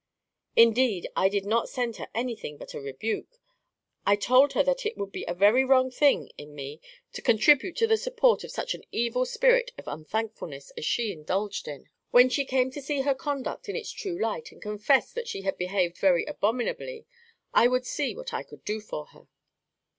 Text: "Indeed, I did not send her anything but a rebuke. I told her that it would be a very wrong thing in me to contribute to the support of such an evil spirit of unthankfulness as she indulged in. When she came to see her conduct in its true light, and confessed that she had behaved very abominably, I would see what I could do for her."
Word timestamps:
"Indeed, 0.55 1.07
I 1.15 1.29
did 1.29 1.45
not 1.45 1.69
send 1.69 1.97
her 1.97 2.07
anything 2.15 2.57
but 2.57 2.73
a 2.73 2.81
rebuke. 2.81 3.39
I 4.03 4.15
told 4.15 4.53
her 4.53 4.63
that 4.63 4.83
it 4.83 4.97
would 4.97 5.11
be 5.11 5.25
a 5.27 5.35
very 5.35 5.63
wrong 5.63 5.91
thing 5.91 6.31
in 6.39 6.55
me 6.55 6.81
to 7.13 7.21
contribute 7.21 7.75
to 7.75 7.85
the 7.85 7.97
support 7.97 8.43
of 8.43 8.49
such 8.49 8.73
an 8.73 8.83
evil 8.91 9.25
spirit 9.27 9.69
of 9.77 9.87
unthankfulness 9.87 10.71
as 10.71 10.85
she 10.85 11.11
indulged 11.11 11.67
in. 11.67 11.87
When 12.09 12.29
she 12.29 12.45
came 12.45 12.71
to 12.71 12.81
see 12.81 13.01
her 13.01 13.13
conduct 13.13 13.69
in 13.69 13.75
its 13.75 13.91
true 13.91 14.19
light, 14.19 14.51
and 14.51 14.59
confessed 14.59 15.13
that 15.13 15.27
she 15.27 15.41
had 15.43 15.55
behaved 15.55 15.99
very 15.99 16.25
abominably, 16.25 17.05
I 17.53 17.67
would 17.67 17.85
see 17.85 18.15
what 18.15 18.33
I 18.33 18.41
could 18.41 18.65
do 18.65 18.81
for 18.81 19.05
her." 19.05 19.27